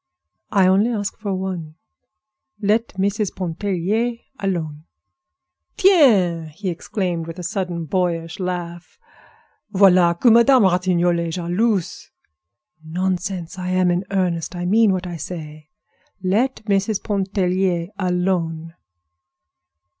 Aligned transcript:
"I 0.51 0.65
only 0.65 0.89
ask 0.91 1.15
for 1.19 1.35
one; 1.35 1.75
let 2.59 2.87
Mrs. 2.97 3.35
Pontellier 3.35 4.17
alone." 4.39 4.85
"Tiens!" 5.77 6.53
he 6.55 6.69
exclaimed, 6.69 7.27
with 7.27 7.37
a 7.37 7.43
sudden, 7.43 7.85
boyish 7.85 8.39
laugh. 8.39 8.97
"Voilà 9.71 10.19
que 10.19 10.31
Madame 10.31 10.63
Ratignolle 10.63 11.27
est 11.27 11.35
jalouse!" 11.37 12.09
"Nonsense! 12.83 13.59
I'm 13.59 13.91
in 13.91 14.03
earnest; 14.09 14.55
I 14.55 14.65
mean 14.65 14.91
what 14.91 15.05
I 15.05 15.17
say. 15.17 15.69
Let 16.23 16.65
Mrs. 16.65 17.03
Pontellier 17.03 17.89
alone." 17.99 18.73